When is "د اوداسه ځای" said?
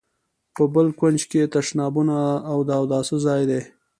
2.67-3.41